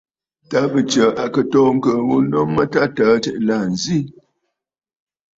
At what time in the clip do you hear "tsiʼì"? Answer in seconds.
3.23-3.41